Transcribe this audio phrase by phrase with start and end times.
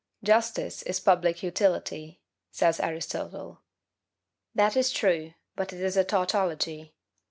[0.23, 3.61] "Justice is public utility," says Aristotle.
[4.55, 6.95] That is true, but it is a tautology.